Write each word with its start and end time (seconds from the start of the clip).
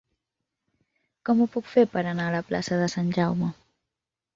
Com 1.29 1.45
ho 1.45 1.49
puc 1.57 1.71
fer 1.75 1.85
per 1.95 2.05
anar 2.15 2.29
a 2.29 2.35
la 2.41 2.43
plaça 2.51 2.85
de 2.85 2.93
Sant 2.99 3.17
Jaume? 3.23 3.57